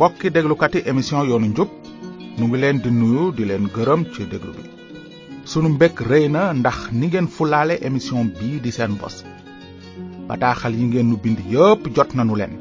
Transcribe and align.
mbokki 0.00 0.30
déglukati 0.36 0.78
émission 0.90 1.18
yoonu 1.28 1.48
njub 1.52 1.70
nu 2.38 2.44
ngi 2.48 2.58
leen 2.62 2.76
di 2.84 2.90
nuyu 2.98 3.24
di 3.36 3.42
leen 3.48 3.64
gërëm 3.76 4.00
ci 4.12 4.20
déglu 4.32 4.50
bi 4.56 4.64
sunu 5.50 5.68
mbég 5.74 5.94
rëy 6.10 6.26
na 6.34 6.42
ndax 6.60 6.78
ni 6.98 7.06
ngeen 7.08 7.28
fulaale 7.34 7.74
émission 7.88 8.20
bii 8.38 8.56
di 8.64 8.70
seen 8.76 8.92
bos 9.00 9.16
bataaxal 10.28 10.72
yi 10.78 10.84
ngeen 10.88 11.06
nu 11.10 11.16
bind 11.24 11.38
yépp 11.54 11.82
jot 11.96 12.10
nanu 12.18 12.34
leen 12.40 12.52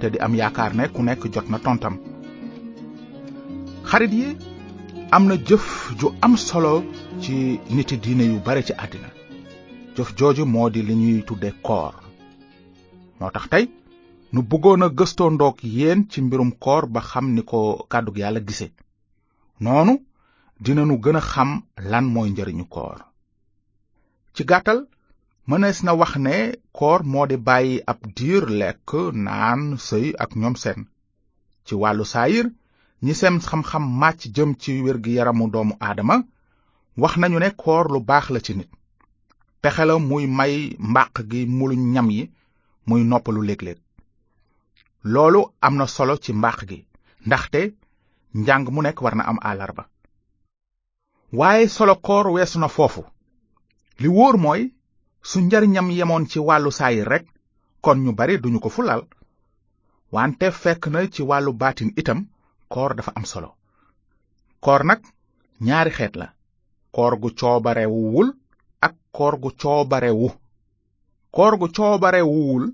te 0.00 0.06
di 0.12 0.18
am 0.24 0.32
yaakaar 0.40 0.72
ne 0.78 0.84
ku 0.94 1.00
nekk 1.02 1.22
jot 1.34 1.46
na 1.52 1.58
tontam 1.64 1.94
xarit 3.88 4.12
yi 4.20 4.28
am 5.14 5.22
na 5.28 5.36
jëf 5.48 5.64
ju 6.00 6.06
am 6.24 6.34
solo 6.48 6.72
ci 7.22 7.34
niti 7.76 7.94
diine 8.04 8.24
yu 8.30 8.38
bare 8.46 8.62
ci 8.68 8.72
àddina 8.84 9.10
jëf 9.96 10.08
jooju 10.18 10.44
moo 10.54 10.68
di 10.74 10.80
li 10.86 10.94
ñuy 11.02 11.18
tudde 11.28 11.48
koor 11.66 11.94
moo 13.18 13.30
tax 13.34 13.44
tey 13.52 13.64
nu 14.34 14.40
bëggoon 14.50 14.82
a 14.82 14.88
gëstoo 14.98 15.30
ndoog 15.32 15.58
yéen 15.76 16.00
ci 16.10 16.18
mbirum 16.22 16.50
koor 16.64 16.84
ba 16.92 17.00
xam 17.10 17.26
ni 17.34 17.42
ko 17.50 17.58
kàddug 17.90 18.16
yàlla 18.18 18.40
gise 18.48 18.66
noonu 19.64 19.94
dinanu 20.64 20.94
gën 21.04 21.18
a 21.20 21.22
xam 21.32 21.50
lan 21.90 22.06
mooy 22.14 22.28
njariñu 22.30 22.66
koor 22.74 22.98
ci 24.34 24.42
gàttal 24.50 24.78
mënees 25.48 25.78
na 25.84 25.92
wax 26.00 26.12
ne 26.24 26.36
koor 26.78 27.00
moo 27.12 27.26
di 27.30 27.36
bàyyi 27.46 27.74
ab 27.92 28.00
diir 28.16 28.44
lekk 28.60 28.88
naan 29.24 29.60
sëy 29.86 30.06
ak 30.22 30.30
ñoom 30.40 30.56
seen 30.62 30.80
ci 31.66 31.72
wàllu 31.82 32.04
saayir 32.12 32.46
ñi 33.04 33.12
seen 33.20 33.36
xam-xam 33.48 33.84
màcc 34.00 34.20
jëm 34.34 34.50
ci 34.62 34.70
wér 34.74 34.82
wérgi 34.86 35.12
yaramu 35.18 35.44
doomu 35.52 35.74
aadama 35.86 36.16
wax 37.02 37.14
nañu 37.20 37.38
ne 37.40 37.48
koor 37.62 37.86
lu 37.92 38.00
baax 38.10 38.26
la 38.34 38.40
ci 38.46 38.52
nit 38.58 38.70
pexe 39.62 39.82
la 39.86 39.94
muy 40.10 40.24
may 40.38 40.54
mbàq 40.90 41.12
gi 41.30 41.40
muluñ 41.58 41.82
ñam 41.94 42.08
yi 42.16 42.22
muy 42.88 43.02
noppalu 43.10 43.42
léeg-léeg 43.48 43.78
loolu 45.06 45.40
am 45.60 45.76
na 45.76 45.86
solo 45.94 46.14
ci 46.24 46.30
mbaax 46.38 46.58
gi 46.68 46.78
ndaxte 47.26 47.60
njàng 48.40 48.66
mu 48.74 48.80
nekk 48.84 48.98
war 49.04 49.14
na 49.16 49.24
am 49.30 49.38
àllarba 49.50 49.84
waaye 51.38 51.64
solo 51.76 51.94
koor 52.06 52.26
weesu 52.34 52.58
na 52.60 52.68
foofu 52.76 53.02
li 54.00 54.08
wóor 54.16 54.34
mooy 54.44 54.62
su 55.28 55.38
njariñam 55.44 55.88
yemoon 55.98 56.24
ci 56.30 56.38
wàllu 56.48 56.70
saay 56.78 56.96
rekk 57.10 57.26
kon 57.84 57.98
ñu 58.04 58.10
bari 58.18 58.34
duñu 58.42 58.58
ko 58.64 58.68
fulal 58.74 59.02
wante 60.14 60.46
fekk 60.62 60.82
na 60.92 61.00
ci 61.14 61.22
wàllu 61.30 61.50
baatin 61.60 61.88
itam 62.00 62.20
koor 62.72 62.90
dafa 62.96 63.12
am 63.18 63.24
solo 63.32 63.50
koor 64.64 64.82
nag 64.88 65.00
ñaari 65.66 65.90
xeet 65.96 66.14
la 66.20 66.28
koor 66.94 67.14
gu 67.22 67.30
coobarewuwul 67.38 68.28
ak 68.86 68.94
koor 69.16 69.34
gu 69.42 69.50
coobarewu 69.60 70.28
koor 71.34 71.54
gu 71.60 71.66
coobarewuwul 71.76 72.64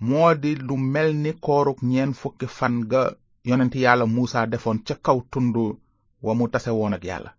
moodi 0.00 0.54
lu 0.56 0.76
mel 0.92 1.10
ni 1.24 1.30
koorug 1.44 1.78
ñeen 1.90 2.12
fukki 2.20 2.46
fan 2.56 2.76
ga 2.90 3.02
yonenti 3.48 3.80
yàlla 3.84 4.04
muusa 4.14 4.46
defoon 4.52 4.78
ca 4.86 4.94
kaw 5.04 5.18
tundu 5.30 5.64
wa 6.26 6.32
mu 6.38 6.44
tase 6.52 6.70
woon 6.78 6.94
ak 6.96 7.04
yàlla 7.10 7.30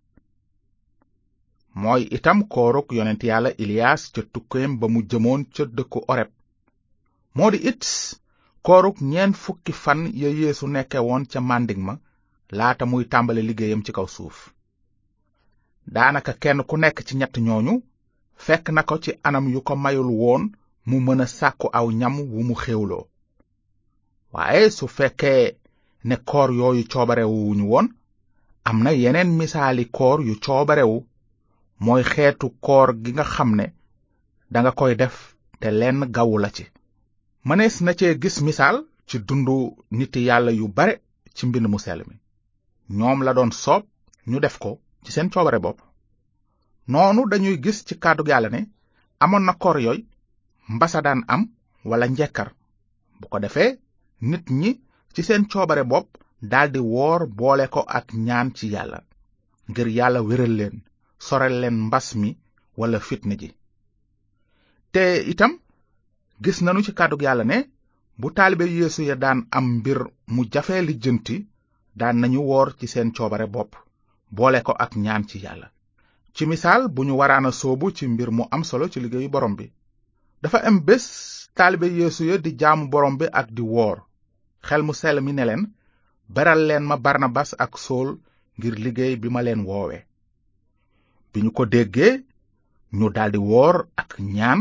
mooy 1.82 2.02
itam 2.16 2.38
koorug 2.54 2.88
yonenti 2.98 3.26
yàlla 3.30 3.50
ilias 3.62 4.02
ca 4.14 4.20
tukkeem 4.32 4.72
ba 4.80 4.86
mu 4.92 5.00
jëmoon 5.10 5.42
ca 5.54 5.62
dëkku 5.76 5.98
oreb 6.12 6.30
moo 7.36 7.50
di 7.52 7.58
it 7.70 7.82
koorug 8.66 8.96
ñeen 9.12 9.32
fukki 9.42 9.72
fan 9.82 10.00
ya 10.22 10.28
yeesu 10.40 10.64
nekke 10.74 10.98
woon 11.08 11.24
ca 11.32 11.40
manding 11.48 11.82
ma 11.88 11.94
laata 12.58 12.84
muy 12.90 13.04
tàmbale 13.12 13.42
liggéeyam 13.44 13.82
ci 13.86 13.92
kaw 13.96 14.06
suuf 14.16 14.38
daanaka 15.94 16.32
kenn 16.42 16.60
ku 16.68 16.74
nekk 16.82 16.98
ci 17.06 17.12
ñett 17.18 17.34
ñooñu 17.46 17.74
fekk 18.44 18.66
na 18.74 18.82
ko 18.88 18.94
ci 19.04 19.10
anam 19.26 19.46
yu 19.54 19.60
ko 19.66 19.74
mayul 19.82 20.10
woon 20.22 20.44
mu 20.88 20.96
mën 21.06 21.20
a 21.20 21.26
sàkku 21.36 21.66
aw 21.78 21.86
ñam 22.00 22.14
mu 22.48 22.54
xéwloo 22.62 23.04
waaye 24.32 24.64
su 24.76 24.84
fekkee 24.96 25.44
ne 26.08 26.14
koor 26.28 26.50
yooyu 26.60 26.82
coobarewuñu 26.92 27.64
woon 27.72 27.88
am 28.68 28.76
na 28.84 28.90
yeneen 29.02 29.30
misaali 29.38 29.84
koor 29.96 30.18
yu 30.28 30.34
coobarewu 30.44 30.96
mooy 31.84 32.02
xeetu 32.12 32.46
koor 32.66 32.88
gi 33.02 33.10
nga 33.14 33.24
xam 33.34 33.50
ne 33.58 33.66
danga 34.52 34.72
koy 34.78 34.92
def 35.00 35.14
te 35.60 35.68
lenn 35.80 36.00
gawu 36.14 36.36
la 36.42 36.48
ci 36.56 36.64
mënees 37.46 37.76
na 37.84 37.92
cee 37.98 38.14
gis 38.22 38.36
misaal 38.46 38.76
ci 39.08 39.16
dundu 39.28 39.56
nit 39.96 40.14
yàlla 40.28 40.50
yu 40.60 40.66
bare 40.76 40.94
ci 41.36 41.42
mbind 41.46 41.66
mu 41.72 41.78
sell 41.84 42.00
mi 42.08 42.16
ñoom 42.98 43.18
la 43.26 43.32
doon 43.36 43.52
soob 43.62 43.82
ñu 44.30 44.38
def 44.40 44.56
ko 44.62 44.70
ci 45.04 45.10
seen 45.12 45.28
coobare 45.32 45.58
bopp 45.64 45.78
noonu 46.92 47.22
dañuy 47.30 47.56
gis 47.64 47.78
ci 47.86 47.94
kàddu 48.02 48.24
yàlla 48.30 48.48
ne 48.52 48.60
amoon 49.24 49.44
na 49.46 49.54
koor 49.62 49.78
yooyu 49.86 50.04
mbasa 50.68 51.00
daan 51.02 51.22
am 51.28 51.42
wala 51.84 52.06
njekkar 52.06 52.48
bu 53.20 53.26
ko 53.32 53.38
defee 53.44 53.70
nit 54.30 54.44
ñi 54.60 54.70
ci 55.14 55.20
seen 55.28 55.42
coobare 55.50 55.82
bopp 55.90 56.06
daldi 56.50 56.80
woor 56.92 57.20
boole 57.38 57.66
ko 57.74 57.80
ak 57.98 58.06
ñaan 58.26 58.48
ci 58.56 58.66
yàlla 58.74 58.98
ngir 59.70 59.88
yàlla 59.98 60.20
wéral 60.28 60.52
leen 60.60 60.76
sorel 61.26 61.54
leen 61.62 61.76
mbas 61.86 62.06
mi 62.20 62.30
wala 62.78 62.98
fitna 63.08 63.34
ji 63.40 63.48
te 64.92 65.04
itam 65.32 65.52
gis 66.42 66.58
nanu 66.64 66.80
ci 66.86 66.92
kàddug 66.98 67.22
yàlla 67.26 67.44
ne 67.50 67.58
bu 68.20 68.26
taalibe 68.36 68.64
yeesu 68.80 69.02
ya 69.10 69.16
daan 69.24 69.38
am 69.56 69.66
mbir 69.78 69.98
mu 70.34 70.42
jafee 70.52 70.82
lijjanti 70.88 71.36
daan 72.00 72.16
nañu 72.20 72.40
woor 72.50 72.68
ci 72.78 72.86
seen 72.92 73.08
coobare 73.16 73.46
bopp 73.54 73.72
boole 74.36 74.58
ko 74.66 74.72
ak 74.84 74.92
ñaan 75.04 75.24
ci 75.28 75.36
yàlla 75.44 75.68
ci 76.34 76.42
misaal 76.50 76.82
bu 76.94 77.02
ñu 77.06 77.14
waraana 77.20 77.48
a 77.50 77.58
soobu 77.60 77.86
ci 77.96 78.04
mbir 78.12 78.30
mu 78.36 78.44
am 78.54 78.62
solo 78.70 78.84
ci 78.92 78.98
liggéeyu 79.02 79.30
borom 79.34 79.54
bi 79.58 79.66
dafa 80.42 80.58
am 80.68 80.76
bés 80.86 81.04
taalibe 81.54 81.86
yeesu 81.98 82.22
ya 82.30 82.36
di 82.44 82.50
jaamu 82.60 82.84
borom 82.92 83.14
bi 83.20 83.26
ak 83.40 83.48
di 83.56 83.62
woor 83.74 83.96
xel 84.66 84.82
mu 84.86 84.92
sell 85.00 85.18
mi 85.24 85.32
ne 85.34 85.44
leen 85.48 85.62
beral 86.34 86.60
leen 86.68 86.84
ma 86.90 86.96
barnabas 87.04 87.50
ak 87.64 87.72
sool 87.84 88.08
ngir 88.56 88.74
liggéey 88.84 89.14
bi 89.22 89.28
ma 89.34 89.40
leen 89.46 89.60
woowe 89.68 89.96
bi 91.30 91.38
ñu 91.44 91.50
ko 91.56 91.62
déggee 91.74 92.12
ñu 92.98 93.06
daldi 93.16 93.38
woor 93.50 93.76
ak 94.00 94.10
ñaan 94.36 94.60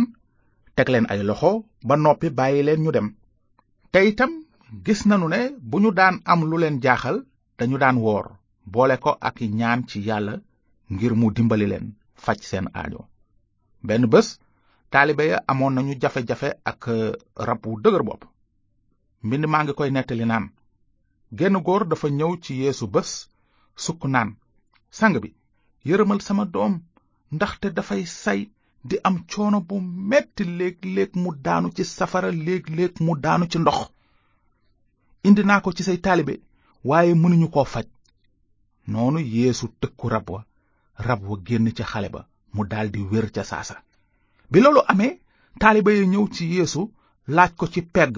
teg 0.76 0.88
leen 0.94 1.10
ay 1.12 1.22
loxo 1.30 1.52
ba 1.88 1.94
noppi 2.04 2.28
bàyyi 2.38 2.62
leen 2.68 2.82
ñu 2.84 2.92
dem 2.96 3.08
te 3.92 4.00
itam 4.10 4.32
gis 4.86 5.02
nanu 5.08 5.26
ne 5.34 5.40
bu 5.70 5.76
ñu 5.84 5.90
daan 6.00 6.16
am 6.32 6.40
lu 6.50 6.56
leen 6.64 6.78
jaaxal 6.84 7.18
dañu 7.58 7.76
daan 7.84 7.98
woor 8.06 8.26
boole 8.74 8.96
ko 9.04 9.12
ak 9.28 9.36
ñaan 9.60 9.82
ci 9.90 9.98
yàlla 10.08 10.34
ngir 10.94 11.14
mu 11.20 11.26
dimbali 11.36 11.66
leen 11.72 11.86
faj 12.24 12.40
seen 12.50 12.68
aajo 12.80 13.02
taalibe 14.94 15.26
ya 15.32 15.40
amoon 15.52 15.74
nañu 15.76 15.94
jafe-jafe 16.02 16.50
ak 16.72 16.82
euh, 16.96 17.12
rab 17.48 17.62
wu 17.68 17.76
dëgër 17.84 18.04
bopp 18.08 18.22
mbind 19.26 19.46
maa 19.52 19.64
ngi 19.64 19.74
koy 19.80 19.90
nettali 19.94 20.26
naan 20.28 20.46
genn 21.38 21.58
góor 21.66 21.84
dafa 21.90 22.08
ñëw 22.18 22.34
ci 22.44 22.52
yéesu 22.62 22.86
bés 22.94 23.12
sukk 23.84 24.02
naan 24.14 24.30
sang 24.98 25.16
bi 25.24 25.30
yërëmal 25.90 26.22
sama 26.28 26.44
doom 26.54 26.74
ndaxte 27.36 27.68
dafay 27.78 28.04
say 28.24 28.40
di 28.88 28.96
am 29.08 29.16
coono 29.32 29.60
bu 29.68 29.76
metti 30.10 30.44
léeg-léeg 30.60 31.12
mu 31.24 31.30
daanu 31.46 31.68
ci 31.76 31.84
safara 31.96 32.30
léeg-léeg 32.46 32.94
mu 33.06 33.12
daanu 33.24 33.46
ci 33.52 33.58
ndox 33.62 33.80
indi 35.28 35.42
naa 35.48 35.62
ko 35.64 35.70
ci 35.76 35.84
say 35.88 35.98
taalibe 36.06 36.34
waaye 36.90 37.14
mënuñu 37.22 37.48
koo 37.56 37.66
faj 37.74 37.88
noonu 38.92 39.20
yeesu 39.36 39.66
tëkku 39.82 40.06
rab 40.14 40.28
wa 40.34 40.40
rab 41.08 41.22
wa 41.30 41.38
génn 41.48 41.68
ca 41.78 41.84
xale 41.92 42.10
ba 42.16 42.22
mu 42.56 42.62
daldi 42.72 43.00
wér 43.12 43.28
ca 43.36 43.44
saasa 43.52 43.78
bi 44.52 44.62
loolu 44.62 44.82
amee 44.92 45.12
taaliba 45.64 45.92
yi 45.98 46.04
ñëw 46.14 46.26
ci 46.34 46.44
yéesu 46.54 46.82
laaj 47.36 47.52
ko 47.60 47.66
ci 47.74 47.82
pegg 47.96 48.16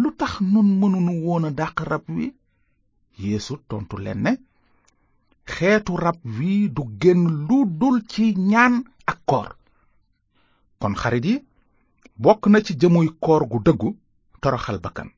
lu 0.00 0.08
tax 0.20 0.32
nun 0.52 0.68
mënunu 0.80 1.12
woona 1.24 1.50
dàq 1.60 1.76
rab 1.90 2.04
wi 2.16 2.26
yéesu 3.22 3.54
tontu 3.70 3.96
leen 4.04 4.20
ne 4.26 4.32
xeetu 5.52 5.92
rab 6.04 6.18
wi 6.36 6.52
du 6.76 6.82
génn 7.00 7.22
lu 7.48 7.56
dul 7.80 7.96
ci 8.10 8.24
ñaan 8.50 8.74
ak 9.10 9.18
koor 9.28 9.48
kon 10.80 10.94
xarit 11.02 11.24
yi 11.30 11.36
bokk 12.22 12.42
na 12.50 12.58
ci 12.66 12.72
jëmuy 12.80 13.08
koor 13.24 13.42
gu 13.50 13.58
dëggu 13.66 13.88
toroxal 14.42 14.78
bakkan 14.84 15.10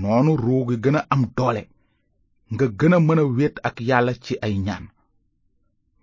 noonu 0.00 0.32
ruu 0.44 0.62
gi 0.68 0.76
gën 0.82 0.96
a 0.98 1.02
am 1.12 1.22
doole 1.36 1.62
nga 2.52 2.66
gën 2.78 2.94
a 2.94 2.98
mën 3.00 3.20
a 3.22 3.24
wéet 3.36 3.56
ak 3.68 3.76
yàlla 3.88 4.12
ci 4.24 4.34
ay 4.46 4.54
ñaan 4.66 4.84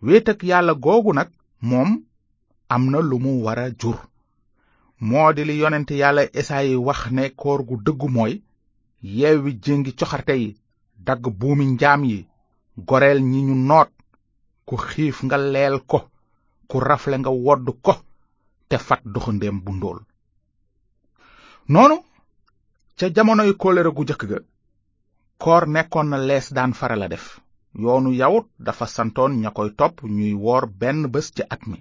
wéet 0.06 0.26
ak 0.32 0.44
yàlla 0.50 0.74
googu 0.76 1.12
nag 1.14 1.30
moom 1.70 1.90
am 2.76 2.84
na 2.92 3.00
lu 3.02 3.18
mu 3.24 3.34
war 3.46 3.58
a 3.58 3.68
jur 3.82 4.00
moo 5.10 5.30
di 5.36 5.42
li 5.48 5.56
yonent 5.62 5.90
yàlla 6.02 6.22
esaayi 6.40 6.76
wax 6.88 7.00
ne 7.16 7.24
koor 7.42 7.60
gu 7.68 7.76
dëggu 7.86 8.08
mooy 8.16 8.34
yeewi 9.18 9.52
jéngi 9.64 9.94
coxarte 10.00 10.34
yi 10.42 10.50
dagg 11.08 11.24
buumi 11.40 11.66
njaam 11.74 12.02
yi 12.10 12.20
goreel 12.88 13.20
ñi 13.32 13.40
ñu 13.48 13.56
noot 13.70 13.92
ku 14.68 14.76
xiif 14.88 15.18
nga 15.26 15.38
leel 15.54 15.76
ko 15.92 16.00
ku 16.70 16.76
rafle 16.88 17.16
nga 17.22 17.30
wodd 17.46 17.68
ko 17.86 17.94
te 18.70 18.76
fat 18.88 19.02
doxandéem 19.14 19.58
bu 19.66 19.72
ndóol 19.78 20.00
noonu 21.74 21.98
ca 22.98 23.06
jamonoy 23.16 23.52
kóllëre 23.62 23.92
gu 23.96 24.04
jëkk 24.10 24.24
ga 24.32 24.40
koor 25.44 25.64
nekkoon 25.74 26.08
na 26.12 26.18
lees 26.28 26.48
daan 26.56 26.74
faral 26.80 27.02
a 27.02 27.08
def 27.14 27.26
yoonu 27.82 28.10
yawut 28.22 28.48
dafa 28.66 28.86
santoon 28.96 29.32
ña 29.42 29.50
koy 29.58 29.70
topp 29.80 29.96
ñuy 30.16 30.34
woor 30.44 30.64
benn 30.80 31.00
bés 31.14 31.28
ci 31.38 31.44
at 31.56 31.62
mi 31.72 31.78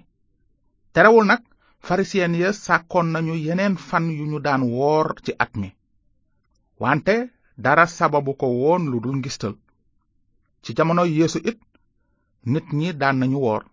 terewul 0.93 1.25
nag 1.25 1.41
farisiyen 1.79 2.35
ya 2.35 2.53
sàkkoon 2.53 3.11
nañu 3.13 3.35
yeneen 3.35 3.77
fan 3.77 4.09
yu 4.11 4.25
ñu 4.25 4.39
daan 4.39 4.63
woor 4.63 5.13
ci 5.23 5.33
at 5.39 5.51
mi 5.55 5.73
wante 6.79 7.31
dara 7.57 7.85
sababu 7.87 8.33
ko 8.37 8.45
woon 8.47 8.91
lu 8.91 8.99
dul 9.01 9.15
ngistal 9.17 9.55
ci 10.61 10.73
jamono 10.75 11.03
yéesu 11.05 11.39
it 11.49 11.59
nit 12.45 12.65
ñi 12.73 12.93
daan 12.97 13.17
nañu 13.19 13.37
woor 13.37 13.63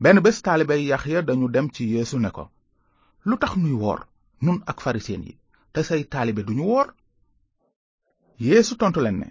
benn 0.00 0.20
bés 0.20 0.42
taalibe 0.42 0.74
Yaxya 0.84 1.22
dañu 1.22 1.48
dem 1.50 1.70
ci 1.70 1.84
yéesu 1.84 2.18
ne 2.18 2.30
ko 2.30 2.48
lu 3.24 3.36
tax 3.38 3.56
nuy 3.56 3.72
woor 3.72 4.00
nun 4.40 4.62
ak 4.66 4.80
farisiyen 4.80 5.22
yi 5.22 5.38
te 5.72 5.82
say 5.82 6.04
taalibe 6.08 6.42
duñu 6.44 6.64
woor 6.64 6.88
yéesu 8.38 8.76
tontu 8.76 9.00
leen 9.00 9.18
ne 9.18 9.26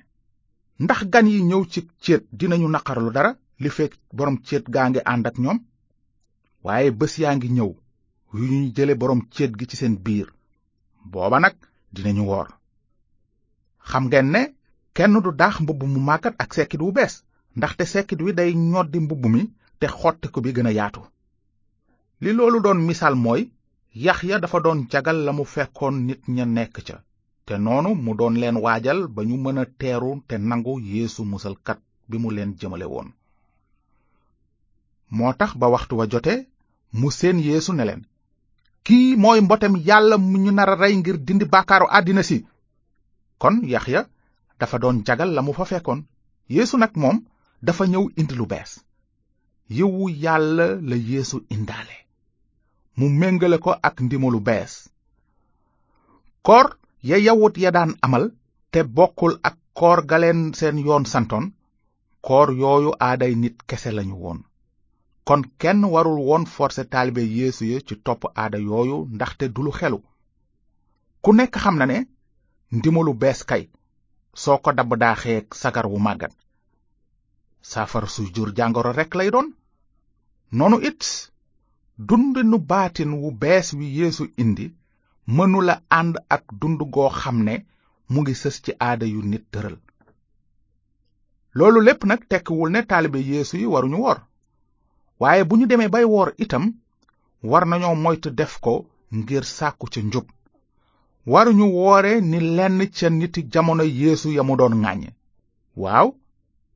ndax 0.79 1.01
gan 1.09 1.27
yi 1.27 1.41
ñëw 1.43 1.65
ci 1.65 1.81
céet 2.01 2.23
dinañu 2.31 2.67
naqarlu 2.69 3.11
dara 3.11 3.31
li 3.59 3.69
fekk 3.69 3.93
boroom 4.15 4.37
céet 4.47 4.65
gaa 4.73 4.89
ngi 4.89 5.01
ànd 5.05 5.27
ak 5.27 5.37
ñoom 5.39 5.59
waaye 6.65 6.89
bés 6.99 7.13
yaa 7.21 7.35
ngi 7.37 7.49
ñëw 7.57 7.71
yu 8.35 8.43
ñuy 8.53 8.67
jële 8.75 8.93
boroom 9.01 9.21
céet 9.35 9.51
gi 9.59 9.65
ci 9.69 9.75
seen 9.79 9.95
biir 10.05 10.27
booba 11.11 11.37
nag 11.43 11.55
dinañu 11.93 12.23
woor 12.29 12.47
xam 13.89 14.03
ngeen 14.07 14.27
ne 14.33 14.41
kenn 14.95 15.13
du 15.25 15.31
daax 15.39 15.55
mbubb 15.63 15.81
mu 15.93 15.99
màggat 16.09 16.35
ak 16.43 16.49
sekkit 16.55 16.81
wu 16.83 16.89
bees 16.97 17.13
ndaxte 17.57 17.83
sekkit 17.93 18.19
wi 18.23 18.31
day 18.39 18.51
ñoddi 18.71 18.99
mbubb 19.05 19.23
mi 19.33 19.41
te 19.79 19.85
xottiku 19.99 20.39
bi 20.43 20.49
gën 20.55 20.69
a 20.69 20.71
yaatu 20.79 21.01
li 22.21 22.29
loolu 22.37 22.57
doon 22.65 22.79
misaal 22.87 23.15
mooy 23.23 23.41
ya 24.05 24.37
dafa 24.43 24.59
doon 24.65 24.79
jagal 24.91 25.17
la 25.25 25.31
mu 25.37 25.43
fekkoon 25.53 25.95
nit 26.07 26.21
ña 26.35 26.45
nekk 26.55 26.73
ca 26.87 26.97
te 27.45 27.53
noonu 27.65 27.89
mu 28.03 28.11
doon 28.19 28.35
leen 28.41 28.57
waajal 28.63 28.99
ba 29.15 29.21
ñu 29.29 29.35
mën 29.43 29.59
a 29.61 29.65
teeru 29.79 30.11
te 30.27 30.35
nangu 30.49 30.73
yéesu 30.89 31.21
musalkat 31.31 31.79
bi 32.09 32.15
mu 32.21 32.29
leen 32.35 32.51
jëmale 32.59 32.87
woon 32.93 33.09
moo 35.11 35.33
tax 35.33 35.57
ba 35.57 35.67
waxtu 35.69 35.97
wa 35.97 36.07
jote 36.09 36.33
mu 36.99 37.11
seen 37.11 37.37
yéesu 37.47 37.73
ne 37.73 37.83
leen 37.89 38.01
kii 38.85 39.15
mooy 39.21 39.39
mbotem 39.41 39.73
yàlla 39.87 40.15
mu 40.17 40.37
ñu 40.43 40.51
nar 40.53 40.69
a 40.73 40.75
rey 40.81 40.95
ngir 40.97 41.17
dindi 41.25 41.45
baakaaru 41.53 41.87
àddina 41.97 42.23
si 42.23 42.37
kon 43.41 43.55
yaxya 43.73 44.01
dafa 44.59 44.77
doon 44.81 45.03
jagal 45.07 45.29
la 45.33 45.41
mu 45.41 45.53
fa 45.57 45.65
fekkoon 45.71 46.01
yéesu 46.55 46.77
nag 46.79 46.93
moom 47.01 47.17
dafa 47.65 47.83
ñëw 47.91 48.05
indi 48.19 48.33
lu 48.35 48.45
bees 48.51 48.71
yiwu 49.77 50.03
yàlla 50.23 50.65
la 50.89 50.95
yéesu 51.09 51.37
indaale 51.49 51.97
mu 52.97 53.05
méngale 53.19 53.57
ko 53.65 53.71
ak 53.87 53.95
ndimo 54.01 54.27
lu 54.31 54.39
bees 54.39 54.73
koor 56.45 56.67
ya 57.09 57.17
yawut 57.17 57.57
ya 57.57 57.71
daan 57.71 57.91
amal 58.01 58.25
te 58.71 58.79
bokkul 58.83 59.33
ak 59.43 59.55
koor 59.73 59.99
galeen 60.09 60.53
seen 60.57 60.77
yoon 60.87 61.05
santoon 61.13 61.45
koor 62.25 62.47
yooyu 62.61 62.91
aaday 62.99 63.33
nit 63.35 63.55
kese 63.67 63.91
lañu 63.91 64.15
woon 64.23 64.39
kon 65.29 65.43
kenn 65.61 65.81
warul 65.93 66.19
won 66.29 66.43
forcé 66.55 66.83
taalibe 66.93 67.23
yeesu 67.39 67.63
ya 67.71 67.77
ci 67.87 67.95
topp 68.05 68.21
aada 68.41 68.57
yooyu 68.67 68.97
ndaxte 69.15 69.45
du 69.53 69.61
lu 69.65 69.71
xelu 69.79 69.99
ku 71.23 71.29
nekk 71.37 71.55
xam 71.63 71.75
na 71.79 71.85
ne 71.91 71.97
ndimalu 72.75 73.13
bees 73.21 73.39
kay 73.49 73.63
soo 74.41 74.57
ko 74.63 74.69
dabb 74.77 74.91
daaxee 75.01 75.39
sagar 75.61 75.85
wu 75.91 75.97
màggat 76.05 76.33
saafara 77.71 78.07
su 78.15 78.21
jur 78.35 78.49
jàngoro 78.57 78.91
rek 78.99 79.11
lay 79.17 79.29
doon 79.33 79.47
noonu 80.57 80.77
it 80.89 81.01
dundinu 82.07 82.57
baatin 82.71 83.11
wu 83.21 83.27
bees 83.41 83.67
wi 83.77 83.85
yeesu 83.99 84.23
indi 84.43 84.65
la 85.67 85.75
ànd 85.99 86.15
ak 86.35 86.45
dund 86.61 86.79
goo 86.93 87.09
xam 87.21 87.37
ne 87.47 87.55
mu 88.11 88.17
ngi 88.21 88.33
sës 88.41 88.55
ci 88.65 88.71
aada 88.87 89.05
yu 89.13 89.21
nit 89.31 89.45
tëral 89.51 89.77
loolu 91.57 91.79
lépp 91.87 92.01
nag 92.09 92.21
tekkiwul 92.31 92.69
ne 92.71 92.79
taalibe 92.89 93.19
yeesu 93.31 93.55
yi 93.61 93.67
waruñu 93.73 93.99
wor 94.07 94.19
waaye 95.21 95.43
bu 95.43 95.53
ñu 95.59 95.65
demee 95.69 95.87
bay 95.93 96.03
woor 96.13 96.29
itam 96.43 96.63
war 97.49 97.63
nañoo 97.67 97.95
moytu 98.03 98.29
def 98.39 98.53
ko 98.65 98.71
ngir 99.17 99.43
sàkku 99.57 99.85
ca 99.93 99.99
njub 100.07 100.27
waruñu 101.31 101.65
woore 101.77 102.11
ni 102.29 102.39
lenn 102.57 102.79
ca 102.97 103.07
niti 103.09 103.41
jamono 103.51 103.83
yéesu 103.99 104.29
ya 104.37 104.43
mu 104.47 104.53
doon 104.59 104.75
ŋàññ 104.83 105.05
waaw 105.81 106.07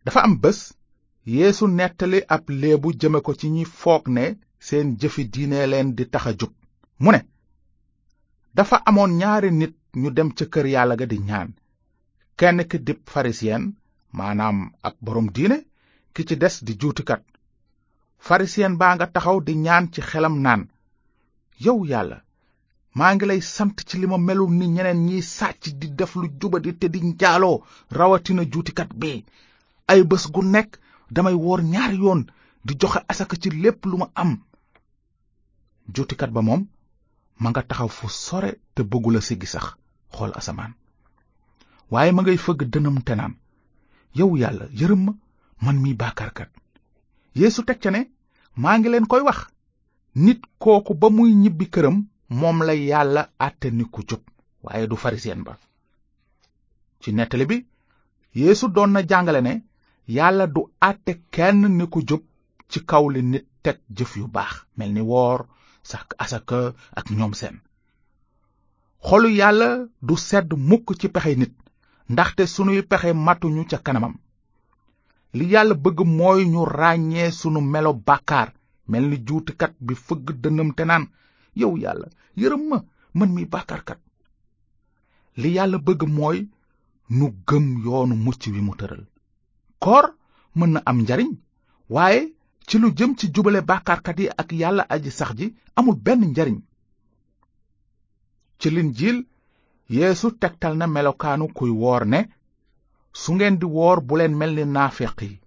dafa 0.05 0.19
am 0.25 0.33
bés 0.43 0.59
yéesu 1.33 1.65
nettali 1.77 2.19
ab 2.35 2.43
léebu 2.61 2.87
jëme 2.99 3.19
ko 3.25 3.31
ci 3.39 3.47
ñi 3.55 3.63
foog 3.79 4.03
ne 4.15 4.23
seen 4.67 4.87
jëfi 4.99 5.23
diine 5.33 5.59
leen 5.71 5.87
di 5.97 6.03
tax 6.13 6.23
a 6.29 6.31
jub 6.39 6.53
mu 7.03 7.09
ne 7.11 7.19
dafa 8.55 8.75
amoon 8.89 9.11
ñaari 9.19 9.49
nit 9.59 9.75
ñu 10.01 10.09
dem 10.15 10.29
ca 10.37 10.45
kër 10.53 10.67
yàlla 10.73 10.95
ga 10.99 11.05
di 11.11 11.17
ñaan 11.29 11.49
kenn 12.39 12.59
ki 12.69 12.77
dib 12.87 12.99
farisiyen 13.13 13.63
maanaam 14.17 14.57
ab 14.87 14.93
boroom 15.05 15.27
diine 15.35 15.57
ki 16.13 16.21
ci 16.27 16.35
des 16.37 16.55
di 16.65 16.73
juutikat 16.81 17.23
farisiyen 18.27 18.75
baa 18.81 18.91
nga 18.95 19.07
taxaw 19.15 19.37
di 19.47 19.53
ñaan 19.65 19.85
ci 19.93 19.99
xelam 20.09 20.35
naan 20.45 20.61
yow 21.65 21.79
yàlla 21.91 22.17
maa 22.97 23.11
ngi 23.15 23.25
lay 23.29 23.41
sant 23.55 23.75
ci 23.87 23.95
li 24.01 24.07
ma 24.11 24.17
melul 24.27 24.51
ni 24.59 24.65
ñeneen 24.75 24.99
ñiy 25.07 25.23
sàcc 25.37 25.61
di 25.79 25.87
def 25.99 26.11
lu 26.21 26.27
jubadi 26.39 26.71
te 26.79 26.87
di 26.93 26.99
njaaloo 27.09 27.57
rawatina 27.97 28.43
juutikat 28.53 28.89
bi 28.99 29.11
ay 29.91 29.99
bés 30.09 30.23
gu 30.33 30.41
nekk 30.55 30.69
damay 31.15 31.35
woor 31.43 31.61
ñaar 31.73 31.91
yoon 32.01 32.21
di 32.65 32.71
joxe 32.81 32.99
asaka 33.11 33.35
ci 33.41 33.49
lépp 33.63 33.79
lu 33.89 33.95
ma 34.01 34.07
am 34.21 34.31
juutikat 35.95 36.29
ba 36.35 36.41
moom 36.47 36.61
ma 37.41 37.47
nga 37.51 37.61
taxaw 37.69 37.89
fu 37.97 38.05
sore 38.25 38.51
te 38.75 38.81
a 39.17 39.21
siggi 39.27 39.47
sax 39.53 39.65
xool 40.15 40.31
asamaan 40.39 40.73
waaye 41.91 42.11
ma 42.13 42.21
ngay 42.21 42.39
fëgg 42.45 42.61
dënam 42.73 42.97
te 43.05 43.13
naan 43.19 43.33
yow 44.17 44.31
yàlla 44.41 44.65
yërëm 44.79 45.01
ma 45.07 45.13
man 45.63 45.77
mii 45.83 45.99
bàkkaarkat 46.01 46.51
yeesu 47.35 47.63
teg 47.67 47.79
ca 47.81 47.89
ne 47.93 48.01
maa 48.61 48.77
ngi 48.77 48.89
leen 48.89 49.07
koy 49.11 49.21
wax 49.27 49.39
nit 50.23 50.41
kooku 50.61 50.93
ba 50.93 51.07
muy 51.15 51.29
ñibbi 51.41 51.65
këram 51.73 51.97
moom 52.39 52.57
la 52.63 52.73
yàlla 52.75 53.21
àtte 53.45 53.67
ni 53.71 53.83
ku 53.93 54.01
jub 54.09 54.21
waaye 54.63 54.87
du 54.87 54.95
farisiyen 54.95 55.43
ba 55.43 55.53
ci 57.01 57.11
nettali 57.13 57.45
bi 57.49 57.57
yéesu 58.39 58.67
doon 58.75 58.91
na 58.93 59.01
jàngale 59.09 59.41
ne 59.41 59.53
yàlla 60.15 60.45
du 60.47 60.61
àtte 60.81 61.11
kenn 61.33 61.61
ni 61.77 61.85
ku 61.89 61.99
jub 62.09 62.23
ci 62.71 62.79
kaw 62.89 63.09
li 63.09 63.21
nit 63.23 63.45
teg 63.63 63.77
jëf 63.97 64.15
yu 64.17 64.27
baax 64.27 64.53
mel 64.77 64.91
ni 64.93 65.01
woor 65.01 65.45
sak 65.89 66.13
asaka 66.23 66.73
ak 66.99 67.07
ñoom 67.17 67.33
seen 67.33 67.55
xolu 69.07 69.29
yàlla 69.39 69.69
du 70.01 70.13
sedd 70.17 70.49
mukk 70.69 70.87
ci 70.99 71.07
pexe 71.09 71.35
nit 71.35 71.53
ndaxte 72.09 72.43
sunuy 72.47 72.81
pexe 72.83 73.09
matuñu 73.13 73.63
ca 73.69 73.77
kanamam 73.85 74.15
li 75.37 75.45
yàlla 75.53 75.73
bëgg 75.83 75.99
mooy 76.19 76.41
ñu 76.53 76.61
ràññee 76.77 77.29
sunu 77.39 77.59
melo 77.73 77.91
bàkkaar 78.07 78.49
mel 78.91 79.05
ni 79.11 79.17
juutikat 79.27 79.73
bi 79.85 79.93
fëgg 80.05 80.25
dënnam 80.43 80.69
te 80.77 80.83
naan 80.89 81.03
yow 81.59 81.73
yàlla 81.83 82.07
yërëm 82.41 82.63
ma 82.69 82.77
man 83.17 83.29
mi 83.35 83.43
bàkkaarkat 83.53 83.99
li 85.41 85.49
yàlla 85.57 85.77
bëgg 85.87 86.01
mooy 86.17 86.37
nu 87.17 87.25
gëm 87.47 87.65
yoonu 87.83 88.15
mucc 88.25 88.41
wi 88.53 88.61
mu 88.67 88.73
tëral 88.79 89.03
koor 89.83 90.05
mën 90.57 90.71
na 90.73 90.79
am 90.89 90.97
njariñ 91.03 91.31
waaye 91.93 92.21
ci 92.67 92.75
lu 92.81 92.87
jëm 92.97 93.11
ci 93.19 93.25
jubale 93.33 93.61
bàkkaarkat 93.69 94.17
yi 94.21 94.27
ak 94.41 94.49
yàlla 94.61 94.83
aji 94.93 95.11
sax 95.17 95.31
ji 95.37 95.47
amul 95.77 95.97
benn 96.05 96.23
njariñ 96.31 96.59
ci 98.59 98.67
linjiil 98.75 99.17
yéesu 99.95 100.27
tegtal 100.41 100.73
na 100.77 100.85
melokaanu 100.95 101.45
kuy 101.57 101.71
woor 101.81 102.03
ne 102.13 102.19
su 103.15 103.31
ngeen 103.35 103.55
di 103.61 103.67
woor 103.75 103.97
bu 104.07 104.13
leen 104.19 104.33
mel 104.39 104.51
ni 104.57 104.63
naafeq 104.75 105.17
yi 105.27 105.41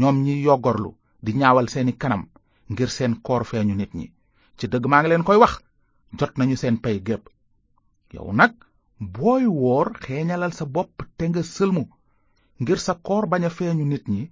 ñoom 0.00 0.16
ñi 0.24 0.34
yoggorlu 0.46 0.90
di 1.24 1.30
ñaawal 1.40 1.66
seeni 1.72 1.92
kanam 2.02 2.22
ngir 2.72 2.90
seen 2.96 3.12
koor 3.26 3.42
feeñu 3.50 3.74
nit 3.80 3.92
ñi 3.98 4.06
ci 4.58 4.64
dëgg 4.72 4.84
maa 4.90 5.00
ngi 5.00 5.10
leen 5.10 5.24
koy 5.28 5.38
wax 5.42 5.54
jot 6.18 6.32
nañu 6.36 6.54
seen 6.62 6.76
pay 6.84 6.96
gépp 7.06 7.24
yow 8.14 8.28
nag 8.40 8.52
booy 9.14 9.44
woor 9.62 9.88
xeeñalal 10.04 10.52
sa 10.58 10.64
bopp 10.74 10.94
te 11.16 11.24
nga 11.28 11.42
sëlmu 11.54 11.84
ngir 12.62 12.78
sa 12.86 12.92
koor 13.06 13.24
bañ 13.30 13.42
a 13.48 13.50
feeñu 13.58 13.84
nit 13.92 14.04
ñi 14.14 14.22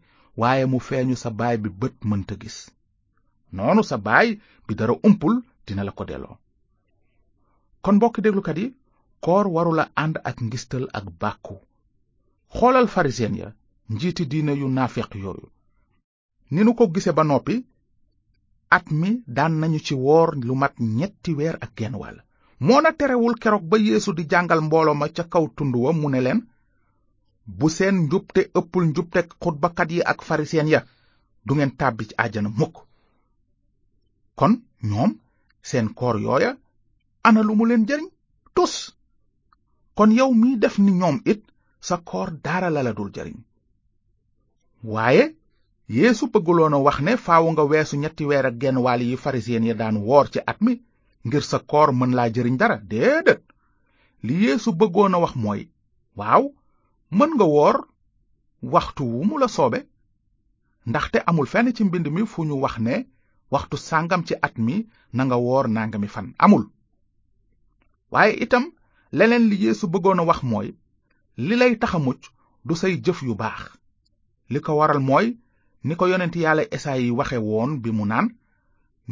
waaye 0.40 0.64
mu 0.72 0.78
feeñu 0.88 1.14
sa 1.22 1.30
baay 1.38 1.56
bi 1.62 1.68
bët 1.80 1.96
mënta 2.08 2.34
gis 2.42 2.56
noonu 3.56 3.82
sa 3.90 3.96
baay 4.06 4.28
bi 4.66 4.72
dara 4.78 4.94
umpul 5.08 5.34
dina 5.66 5.82
la 5.86 5.92
ko 5.98 6.04
delloo 6.10 6.36
kon 7.84 7.96
mbokki 7.98 8.20
déglukat 8.24 8.58
yi 8.62 8.66
koor 9.24 9.46
warula 9.54 9.84
ànd 10.02 10.14
ak 10.28 10.36
ngistal 10.46 10.84
ak 10.98 11.06
bàkku 11.22 11.56
xolal 12.58 12.88
pharisien 12.88 13.34
ya 13.36 13.52
njiti 13.94 14.24
diine 14.30 14.52
yu 14.60 14.68
nafiq 14.78 15.10
yooyu 15.24 15.46
ni 16.52 16.60
nu 16.64 16.72
ko 16.78 16.84
gise 16.94 17.12
ba 17.18 17.22
noppi 17.30 17.56
at 18.76 18.86
mi 19.00 19.10
daan 19.36 19.52
nañu 19.60 19.78
ci 19.86 19.94
woor 20.04 20.28
lu 20.46 20.54
mat 20.62 20.74
ñetti 20.98 21.30
weer 21.38 21.56
ak 21.64 21.70
genn 21.78 21.94
wàll 22.02 22.18
moona 22.66 22.90
terewul 22.98 23.34
keroog 23.42 23.64
ba 23.70 23.76
yeesu 23.86 24.10
di 24.14 24.24
jàngal 24.30 24.60
mbooloo 24.66 24.96
ma 25.00 25.06
ca 25.16 25.24
kaw 25.32 25.44
tundu 25.56 25.78
wa 25.84 25.90
mu 26.00 26.08
ne 26.10 26.20
leen 26.26 26.40
bu 27.58 27.66
seen 27.76 27.94
njubte 28.04 28.40
ëppul 28.58 28.84
njubte 28.90 29.20
xutbakat 29.42 29.90
yi 29.94 30.00
ak 30.10 30.18
pharisien 30.28 30.68
ya 30.74 30.80
du 31.46 31.52
ngeen 31.54 31.72
tàbbi 31.80 32.04
ci 32.08 32.14
àjjana 32.24 32.50
mukk 32.60 32.74
kon 34.38 34.52
ñoom 34.90 35.10
seen 35.68 35.86
koor 35.98 36.16
yooya 36.24 36.50
ana 37.28 37.40
lu 37.46 37.52
mu 37.58 37.64
leen 37.68 37.86
jariñ 37.88 38.08
tus 38.54 38.74
kon 39.96 40.10
yow 40.18 40.30
mi 40.40 40.48
def 40.62 40.74
ni 40.84 40.92
ñoom 41.00 41.16
it 41.32 41.42
sa 41.80 41.96
koor 41.98 42.30
dara 42.44 42.68
la 42.70 42.82
la 42.82 42.92
dul 42.92 43.10
jariñ 43.14 43.36
waaye 44.92 45.24
yeesu 45.98 46.24
pegulono 46.32 46.78
wax 46.86 46.96
ne 47.06 47.12
faaw 47.26 47.44
nga 47.52 47.64
weesu 47.70 47.94
ñetti 48.02 48.24
weer 48.28 48.46
ak 48.46 48.56
genn 48.60 48.78
yi 49.00 49.68
ya 49.68 49.74
daan 49.80 49.96
woor 50.06 50.26
ci 50.32 50.38
at 50.50 50.58
ngir 51.26 51.44
sa 51.50 51.58
koor 51.70 51.88
mën 51.98 52.12
laa 52.16 52.28
jëriñ 52.34 52.56
dara 52.60 52.76
déedéet 52.90 53.42
li 54.26 54.34
yeesu 54.46 54.70
bëggoon 54.80 55.14
wax 55.24 55.34
mooy 55.42 55.60
waaw 56.18 56.44
mën 57.18 57.30
nga 57.36 57.46
woor 57.54 57.76
waxtu 58.72 59.02
wu 59.12 59.20
mu 59.28 59.34
la 59.38 59.48
soobe 59.56 59.80
ndaxte 60.88 61.18
amul 61.28 61.46
fenn 61.52 61.72
ci 61.76 61.82
mbind 61.84 62.06
mi 62.14 62.22
fu 62.32 62.40
ñu 62.48 62.56
wax 62.64 62.74
ne 62.86 62.94
waxtu 63.54 63.76
sàngam 63.88 64.22
ci 64.28 64.34
at 64.46 64.54
mi 64.66 64.76
nanga 65.16 65.36
woor 65.46 65.66
nangami 65.68 66.08
fan 66.14 66.28
amul 66.44 66.64
waaye 68.12 68.32
itam 68.44 68.64
leneen 69.16 69.44
li 69.50 69.56
yeesu 69.64 69.84
bëggoon 69.92 70.22
a 70.22 70.24
wax 70.30 70.40
mooy 70.50 70.68
li 71.48 71.56
lay 71.58 71.74
tax 71.82 71.92
a 71.94 71.98
mucc 72.06 72.22
du 72.68 72.74
say 72.78 72.90
jëf 73.04 73.18
yu 73.26 73.34
baax 73.42 73.60
li 74.52 74.58
ko 74.64 74.70
waral 74.78 75.00
mooy 75.08 75.26
ni 75.86 75.94
ko 75.98 76.04
yonent 76.10 76.34
yàlla 76.42 76.62
esaay 76.76 77.00
yi 77.04 77.10
waxe 77.18 77.38
woon 77.48 77.70
bi 77.82 77.90
mu 77.98 78.04
naan 78.10 78.26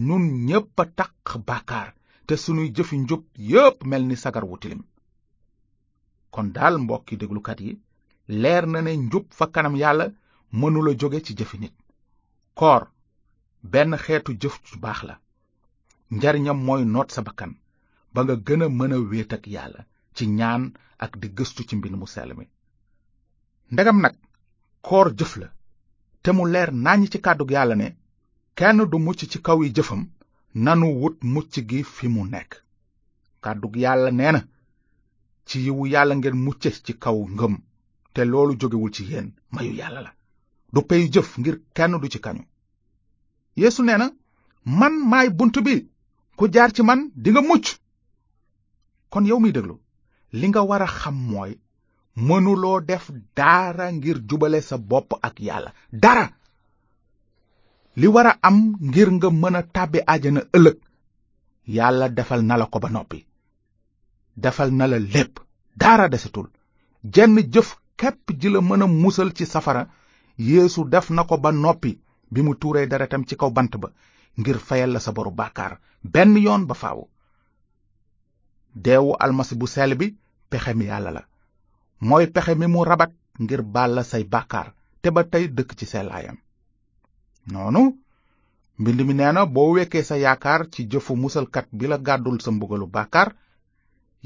ñun 0.06 0.24
ñépp 0.48 0.76
a 0.82 0.84
taq 0.98 1.16
bàkkaar 1.48 1.88
te 2.26 2.34
sunuy 2.42 2.68
jëfi 2.76 2.96
njub 3.04 3.22
yépp 3.50 3.76
mel 3.90 4.02
ni 4.08 4.16
sagar 4.22 4.44
wu 4.48 4.56
tilim 4.62 4.82
kon 6.34 6.48
daal 6.56 6.74
mbokki 6.84 7.14
déglukat 7.20 7.58
yi 7.64 7.72
leer 8.42 8.64
na 8.72 8.78
ne 8.84 8.92
njub 9.06 9.26
fa 9.38 9.46
kanam 9.54 9.74
yàlla 9.82 10.06
mënula 10.60 10.92
jóge 11.00 11.20
ci 11.26 11.32
jëfi 11.38 11.56
nit 11.62 11.74
koor 12.58 12.82
benn 13.72 13.92
xeetu 14.04 14.30
jëf 14.42 14.54
ju 14.66 14.76
baax 14.84 15.00
la 15.08 15.14
njariñam 16.16 16.58
mooy 16.66 16.82
noot 16.94 17.08
sa 17.14 17.20
bakkan 17.28 17.52
ba 18.12 18.20
nga 18.24 18.34
gën 18.46 18.62
a 18.64 18.68
mën 18.78 18.92
a 18.96 18.98
wéet 19.10 19.32
ak 19.36 19.44
yàlla 19.54 19.80
ci 20.18 20.26
ñaan 20.26 20.72
ak 20.98 21.12
di 21.22 21.28
ci 21.68 21.74
mbind 21.78 21.94
mu 21.96 22.06
sell 22.14 22.30
mi 22.38 22.44
ndegam 23.72 23.98
nag 24.02 24.14
koor 24.86 25.08
jëf 25.18 25.32
la 25.38 25.48
te 26.22 26.30
mu 26.34 26.42
leer 26.52 26.70
naññ 26.84 27.08
ci 27.12 27.18
kàddug 27.24 27.50
yàlla 27.54 27.74
ne 27.78 27.88
kenn 28.58 28.78
du 28.90 28.96
mucc 28.98 29.20
ci 29.30 29.38
kaw 29.46 29.58
yi 29.64 29.70
jëfam 29.76 30.02
nanu 30.64 30.86
wut 31.00 31.16
mucc 31.34 31.52
gi 31.68 31.80
fi 31.94 32.06
mu 32.14 32.22
nekk 32.32 32.52
kàddug 33.44 33.74
yàlla 33.84 34.10
nee 34.18 34.32
na 34.34 34.40
ci 35.46 35.56
yiwu 35.64 35.82
yàlla 35.92 36.14
ngeen 36.18 36.36
mucce 36.46 36.68
ci 36.84 36.92
kaw 37.02 37.18
ngëm 37.36 37.54
te 38.14 38.20
loolu 38.30 38.58
jógewul 38.60 38.90
ci 38.96 39.02
yéen 39.10 39.28
mayu 39.54 39.70
yàlla 39.80 40.00
la 40.06 40.12
du 40.74 40.80
payu 40.88 41.06
jëf 41.14 41.30
ngir 41.40 41.56
kenn 41.76 41.94
du 42.00 42.06
ci 42.12 42.18
kañu 42.24 42.42
yeesu 43.60 43.80
nee 43.86 43.98
na 44.00 44.06
man 44.78 44.94
maay 45.10 45.28
bunt 45.38 45.56
bi 45.66 45.86
ku 46.36 46.44
jaar 46.54 46.70
ci 46.76 46.82
man 46.82 47.00
dinga 47.22 47.42
mucc 47.48 47.66
kon 49.10 49.24
yow 49.30 49.38
miy 49.40 49.54
déglu 49.56 49.76
li 50.32 50.46
nga 50.48 50.62
war 50.62 50.82
a 50.82 50.86
xam 50.86 51.16
mooy 51.30 51.52
mënuloo 52.26 52.80
def 52.84 53.04
dara 53.36 53.86
ngir 53.92 54.18
jubale 54.28 54.60
sa 54.60 54.76
bopp 54.76 55.08
ak 55.22 55.40
yàlla 55.40 55.72
dara 55.92 56.26
li 57.96 58.06
war 58.06 58.26
a 58.26 58.32
am 58.48 58.58
ngir 58.80 59.08
nga 59.12 59.28
mën 59.30 59.56
a 59.56 59.62
tàbbi 59.74 59.98
àjjana 60.14 60.40
ëllëg 60.56 60.78
yàlla 61.76 62.08
defal 62.08 62.40
na 62.46 62.56
la 62.56 62.66
ko 62.66 62.78
ba 62.78 62.88
noppi 62.90 63.24
defal 64.36 64.70
na 64.74 64.86
la 64.86 64.98
lépp 64.98 65.34
dara 65.76 66.08
desetul 66.08 66.48
jenn 67.14 67.38
jëf 67.54 67.70
képp 67.96 68.30
ji 68.40 68.48
la 68.50 68.60
mën 68.60 68.82
a 68.82 68.86
musal 68.86 69.30
ci 69.36 69.44
safara 69.46 69.82
yeesu 70.36 70.84
def 70.84 71.10
na 71.10 71.22
ko 71.24 71.36
ba 71.38 71.50
noppi 71.52 71.98
bi 72.32 72.42
mu 72.42 72.54
tuuree 72.60 72.86
deretam 72.86 73.24
ci 73.26 73.34
kaw 73.36 73.50
bant 73.50 73.72
ba 73.82 73.88
ngir 74.40 74.58
fayal 74.58 74.90
la 74.92 75.00
sa 75.00 75.12
boru 75.12 75.30
bàkkaar 75.30 75.72
benn 76.02 76.36
yoon 76.36 76.66
ba 76.66 76.74
faw 76.74 77.08
deewu 78.74 79.14
almasi 79.18 79.54
bu 79.56 79.66
seel 79.66 79.94
bi 79.98 80.06
pexe 80.50 80.72
mi 80.74 80.84
yàlla 80.90 81.10
la 81.16 81.22
mooy 82.08 82.26
pexe 82.34 82.54
mi 82.58 82.66
mu 82.74 82.84
rabat 82.84 83.12
ngir 83.42 83.62
baal 83.74 83.90
la 83.96 84.02
say 84.10 84.24
bàkkaar 84.24 84.72
te 85.02 85.08
ba 85.14 85.22
tey 85.30 85.44
dëkk 85.56 85.70
ci 85.78 85.86
sellaayam 85.92 86.36
noonu 87.52 87.82
mbind 88.78 89.00
mi 89.06 89.14
nee 89.14 89.32
na 89.32 89.46
boo 89.54 89.72
wékkee 89.74 90.02
sa 90.08 90.16
yaakaar 90.24 90.60
ci 90.72 90.84
jëfu 90.90 91.12
musalkat 91.16 91.66
bi 91.72 91.86
la 91.88 91.98
gàddul 92.06 92.40
sa 92.42 92.50
mbugalu 92.50 92.86
bàkkaar 92.96 93.28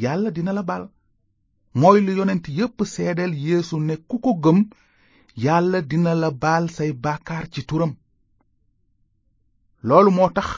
yàlla 0.03 0.31
dina 0.33 0.53
la 0.53 0.63
baal 0.63 0.85
mooy 1.81 2.01
lu 2.01 2.13
yonent 2.19 2.45
yépp 2.59 2.79
seedeel 2.95 3.33
yeesu 3.47 3.77
ne 3.81 3.95
ku 4.09 4.17
ko 4.25 4.35
gëm 4.43 4.59
yàlla 5.37 5.79
dina 5.91 6.13
la 6.15 6.31
baal 6.31 6.65
say 6.77 6.91
bàkkaar 7.05 7.45
ci 7.53 7.61
turam 7.69 7.93
loolu 9.89 10.11
moo 10.11 10.31
tax 10.37 10.49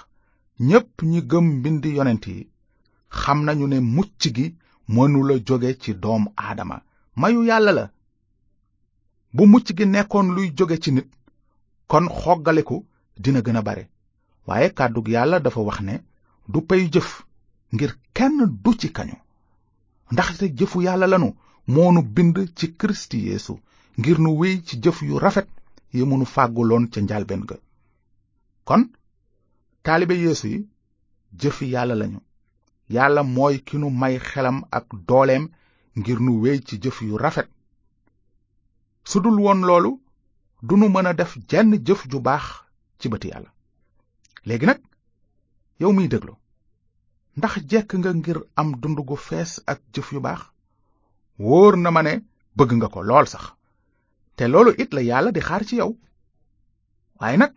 ñépp 0.68 0.92
ñi 1.10 1.20
gëm 1.30 1.44
mbind 1.58 1.84
yonent 1.96 2.24
yi 2.26 2.48
xam 3.22 3.38
nañu 3.46 3.66
ne 3.72 3.78
mucc 3.96 4.12
gi 4.36 4.46
mënula 4.94 5.34
jóge 5.46 5.70
ci 5.82 5.90
doom 6.02 6.22
aadama 6.44 6.76
mayu 7.20 7.40
yàlla 7.50 7.72
la 7.78 7.84
bu 9.34 9.42
mucc 9.52 9.68
gi 9.78 9.84
nekkoon 9.94 10.26
luy 10.36 10.46
jóge 10.58 10.76
ci 10.82 10.90
nit 10.96 11.08
kon 11.90 12.04
xoggaliku 12.18 12.76
dina 13.22 13.40
gën 13.46 13.58
a 13.60 13.62
bare 13.68 13.84
waaye 14.46 14.68
kàddug 14.78 15.06
yàlla 15.14 15.36
dafa 15.44 15.60
wax 15.68 15.78
ne 15.88 15.94
du 16.52 16.58
pay 16.68 16.82
jëf 16.94 17.08
ngir 17.74 17.92
kenn 18.16 18.34
du 18.62 18.70
ci 18.80 18.88
kañu 18.96 19.16
ndaxte 20.12 20.44
jëfu 20.58 20.78
yàlla 20.86 21.06
lanu 21.12 21.28
moonu 21.74 22.00
bind 22.14 22.36
ci 22.58 22.66
kirist 22.78 23.12
yeesu 23.28 23.52
ngir 23.98 24.18
nu 24.20 24.30
wéy 24.40 24.54
ci 24.66 24.74
jëf 24.82 24.98
yu 25.08 25.14
rafet 25.24 25.48
yi 25.96 26.02
mënu 26.06 26.24
fàgguloon 26.34 26.84
ca 26.92 26.98
njalbeen 27.00 27.42
ga 27.48 27.56
kon 28.66 28.82
taalibe 29.84 30.14
yeesu 30.24 30.46
yi 30.54 30.58
jëfi 31.40 31.66
yàlla 31.74 31.94
lañu 32.00 32.20
yàlla 32.88 33.22
mooy 33.22 33.58
ki 33.62 33.78
nu 33.78 33.90
may 33.90 34.18
xelam 34.18 34.64
ak 34.70 34.86
dooleem 35.08 35.48
ngir 35.96 36.18
nu 36.20 36.40
wéy 36.42 36.58
ci 36.66 36.76
jëf 36.82 37.00
yu 37.02 37.16
rafet 37.16 37.48
su 39.04 39.20
dul 39.20 39.38
woon 39.40 39.62
loolu 39.66 40.00
du 40.62 40.76
nu 40.76 40.88
mën 40.88 41.06
a 41.06 41.12
def 41.14 41.36
jenn 41.48 41.72
jëf 41.86 42.04
ju 42.10 42.20
baax 42.20 42.44
ci 42.98 43.08
bëti 43.08 43.28
yàlla 43.28 43.50
léegi 44.46 44.66
nag 44.66 44.80
yow 45.80 45.92
miy 45.92 46.08
déglu 46.08 46.34
ndax 47.36 47.54
jekk 47.70 47.92
nga 47.98 48.10
ngir 48.14 48.38
am 48.60 48.70
dund 48.82 48.98
gu 49.06 49.16
fees 49.16 49.60
ak 49.66 49.80
jëf 49.92 50.12
yu 50.12 50.20
baax 50.20 50.40
wóor 51.38 51.76
na 51.76 51.90
ma 51.90 52.02
ne 52.02 52.14
bëgg 52.56 52.70
nga 52.76 52.88
ko 52.88 53.00
lool 53.02 53.26
sax 53.26 53.44
te 54.36 54.44
loolu 54.48 54.70
it 54.82 54.92
la 54.94 55.00
yàlla 55.00 55.30
di 55.32 55.40
xaar 55.40 55.64
ci 55.64 55.76
yow 55.76 55.96
waaye 57.20 57.36
nag 57.36 57.52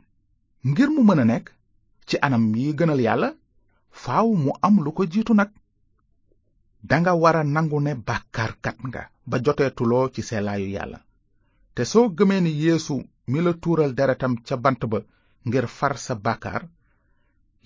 ngir 0.63 0.89
mu 0.89 1.01
mën 1.03 1.19
a 1.19 1.25
nekk 1.25 1.51
ci 2.07 2.15
anam 2.25 2.55
yi 2.55 2.72
gënal 2.77 3.01
yàlla 3.07 3.29
faaw 4.04 4.30
mu 4.44 4.51
am 4.68 4.75
lu 4.84 4.92
ko 4.98 5.04
jiitu 5.12 5.34
nag 5.38 5.51
danga 6.89 7.12
wara 7.24 7.42
nangu 7.56 7.77
ne 7.86 7.92
bàkkaarkat 8.08 8.77
nga 8.88 9.01
ba 9.30 9.36
joteetuloo 9.46 10.06
ci 10.13 10.22
seelaayu 10.30 10.68
yàlla 10.77 11.00
te 11.75 11.82
soo 11.92 12.06
gëmee 12.18 12.42
ni 12.44 12.51
yéesu 12.63 12.96
mi 13.32 13.39
la 13.46 13.51
tuural 13.62 13.92
deretam 13.98 14.34
ca 14.48 14.56
bant 14.63 14.82
ba 14.92 15.00
ngir 15.48 15.66
far 15.77 15.94
sa 16.06 16.13
bàkkaar 16.25 16.63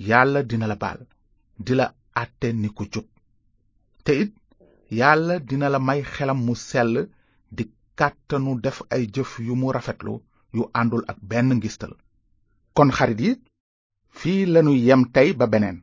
yàlla 0.10 0.40
dina 0.50 0.66
la 0.72 0.78
baal 0.84 1.02
di 1.66 1.74
la 1.80 1.86
àtte 2.22 2.48
ni 2.62 2.70
ku 2.78 2.84
jub 2.94 3.08
te 4.06 4.12
it 4.24 4.32
yàlla 5.00 5.36
dina 5.50 5.68
la 5.74 5.80
may 5.88 6.02
xelam 6.14 6.40
mu 6.46 6.54
sell 6.70 6.94
di 7.58 7.64
kàttanu 8.00 8.52
def 8.66 8.78
ay 8.94 9.04
jëf 9.16 9.32
yu 9.48 9.54
mu 9.62 9.68
rafetlu 9.76 10.14
yu 10.56 10.62
àndul 10.80 11.04
ak 11.12 11.18
benn 11.30 11.50
ngistal 11.58 11.94
kon 12.76 12.90
xarit 12.98 13.20
yi 13.26 13.32
fii 14.20 14.42
lanu 14.54 14.72
yem 14.88 15.02
tey 15.16 15.30
ba 15.40 15.46
beneen 15.54 15.80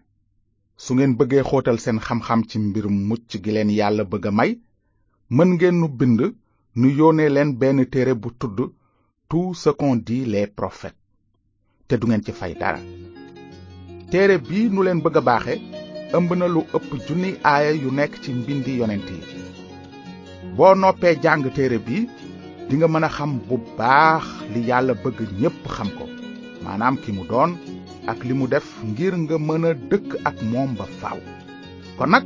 su 0.85 0.95
ngeen 0.95 1.13
bëggee 1.19 1.43
xóotal 1.49 1.79
seen 1.85 1.99
xamxam 2.07 2.21
xam 2.27 2.41
ci 2.49 2.57
mbirum 2.59 2.97
mucc 3.09 3.25
gi 3.43 3.51
leen 3.55 3.71
yàlla 3.79 4.03
bëgg 4.13 4.25
a 4.29 4.31
may 4.39 4.51
mën 5.37 5.49
ngeen 5.57 5.77
nu 5.81 5.89
bind 5.99 6.21
nu 6.81 6.87
yónnee 6.99 7.29
leen 7.37 7.51
benn 7.61 7.81
téere 7.93 8.15
bu 8.23 8.29
tudd 8.41 8.57
tout 9.29 9.55
ce 9.63 9.71
qu'on 9.79 9.97
dit 10.09 10.25
les 10.25 10.47
prophètes 10.47 10.97
te 11.89 11.95
du 11.99 12.07
ngeen 12.07 12.23
ci 12.23 12.33
fay 12.33 12.55
dara 12.61 12.81
téere 14.11 14.37
bii 14.49 14.69
nu 14.71 14.81
leen 14.83 15.03
bëgg 15.03 15.17
a 15.19 15.21
baaxe 15.29 15.55
ëmb 16.17 16.31
na 16.39 16.47
lu 16.49 16.61
ëpp 16.77 16.89
junni 17.09 17.31
aaya 17.53 17.73
yu 17.83 17.91
nekk 17.93 18.13
ci 18.23 18.31
mbindi 18.33 18.79
yonent 18.79 19.09
yi 19.17 19.21
boo 20.57 20.75
noppee 20.75 21.19
jàng 21.23 21.43
téere 21.57 21.79
bi 21.87 22.07
dinga 22.69 22.87
mën 22.89 23.05
a 23.09 23.15
xam 23.17 23.33
bu 23.49 23.57
baax 23.79 24.27
li 24.55 24.61
yàlla 24.71 24.93
bëgg 25.03 25.19
ñépp 25.41 25.63
xam 25.75 25.91
ko 25.99 26.05
maanaam 26.63 26.97
ki 27.03 27.11
mu 27.13 27.23
doon 27.31 27.53
ak 28.09 28.25
li 28.25 28.33
mu 28.37 28.47
def 28.49 28.65
ngir 28.91 29.13
nga 29.25 29.37
mën 29.47 29.63
a 29.71 29.73
dëkk 29.91 30.09
ak 30.29 30.37
moom 30.51 30.71
ba 30.81 30.87
faaw 31.01 31.19
kon 31.97 32.11
nag 32.15 32.25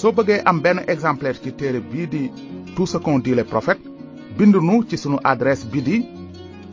soo 0.00 0.12
bëggee 0.16 0.40
am 0.48 0.58
benn 0.64 0.80
exemplaire 0.94 1.40
ci 1.42 1.50
téere 1.58 1.80
bii 1.90 2.06
di 2.12 2.22
tout 2.74 2.88
ce 2.92 2.98
qu'ont 3.04 3.22
dit 3.24 3.36
bind 4.38 4.54
nu 4.68 4.74
ci 4.88 4.96
sunu 5.02 5.16
adresse 5.32 5.64
bi 5.72 5.80
di 5.88 5.96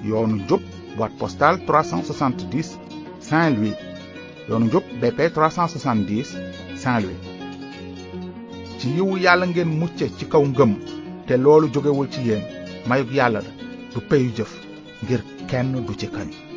yoonu 0.10 0.36
njub 0.40 0.62
boîte 0.98 1.16
postale 1.22 1.58
370 1.68 2.70
Saint-Louis 3.28 3.78
yoonu 4.48 4.66
njub 4.66 4.86
BP 5.02 5.20
370 5.36 6.30
Saint-Louis 6.84 7.22
ci 8.80 8.88
yiwu 8.96 9.18
yàlla 9.26 9.46
ngeen 9.48 9.72
mucce 9.82 10.06
ci 10.18 10.26
kaw 10.32 10.44
ngëm 10.52 10.72
te 11.28 11.34
loolu 11.44 11.68
jógewul 11.74 12.08
ci 12.14 12.20
yéen 12.28 12.44
mayug 12.88 13.12
yàlla 13.18 13.40
la 13.46 13.52
du 13.94 14.00
peyu 14.10 14.30
jëf 14.38 14.52
ngir 15.04 15.22
kenn 15.50 15.70
du 15.88 15.94
ci 16.02 16.08
kañ 16.16 16.53